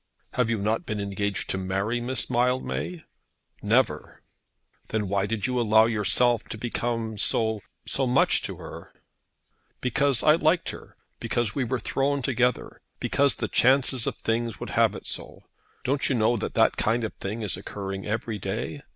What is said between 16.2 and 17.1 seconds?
that that kind